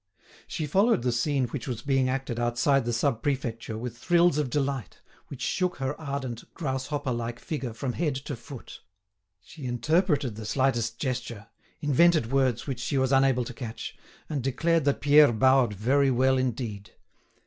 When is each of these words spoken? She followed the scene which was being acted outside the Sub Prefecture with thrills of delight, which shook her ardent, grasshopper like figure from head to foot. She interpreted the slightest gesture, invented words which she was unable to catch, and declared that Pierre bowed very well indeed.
She 0.47 0.65
followed 0.65 1.03
the 1.03 1.11
scene 1.11 1.45
which 1.49 1.67
was 1.67 1.83
being 1.83 2.09
acted 2.09 2.39
outside 2.39 2.85
the 2.85 2.91
Sub 2.91 3.21
Prefecture 3.21 3.77
with 3.77 3.95
thrills 3.95 4.39
of 4.39 4.49
delight, 4.49 4.99
which 5.27 5.43
shook 5.43 5.75
her 5.75 5.93
ardent, 6.01 6.43
grasshopper 6.55 7.11
like 7.11 7.37
figure 7.39 7.71
from 7.71 7.93
head 7.93 8.15
to 8.15 8.35
foot. 8.35 8.81
She 9.41 9.65
interpreted 9.67 10.37
the 10.37 10.45
slightest 10.47 10.97
gesture, 10.97 11.49
invented 11.81 12.31
words 12.31 12.65
which 12.65 12.79
she 12.79 12.97
was 12.97 13.11
unable 13.11 13.43
to 13.45 13.53
catch, 13.53 13.95
and 14.27 14.41
declared 14.41 14.85
that 14.85 15.01
Pierre 15.01 15.31
bowed 15.31 15.75
very 15.75 16.09
well 16.09 16.39
indeed. 16.39 16.93